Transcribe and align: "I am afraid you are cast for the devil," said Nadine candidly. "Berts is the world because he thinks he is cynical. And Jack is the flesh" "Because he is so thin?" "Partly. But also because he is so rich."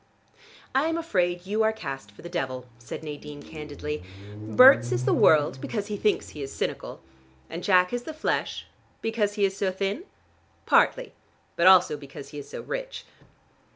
"I 0.73 0.87
am 0.87 0.97
afraid 0.97 1.45
you 1.45 1.61
are 1.61 1.71
cast 1.71 2.09
for 2.09 2.23
the 2.23 2.27
devil," 2.27 2.65
said 2.79 3.03
Nadine 3.03 3.43
candidly. 3.43 4.01
"Berts 4.35 4.91
is 4.91 5.05
the 5.05 5.13
world 5.13 5.61
because 5.61 5.85
he 5.89 5.95
thinks 5.95 6.29
he 6.29 6.41
is 6.41 6.51
cynical. 6.51 7.01
And 7.51 7.63
Jack 7.63 7.93
is 7.93 8.01
the 8.01 8.11
flesh" 8.11 8.65
"Because 9.03 9.35
he 9.35 9.45
is 9.45 9.55
so 9.55 9.71
thin?" 9.71 10.05
"Partly. 10.65 11.13
But 11.55 11.67
also 11.67 11.97
because 11.97 12.29
he 12.29 12.39
is 12.39 12.49
so 12.49 12.61
rich." 12.61 13.05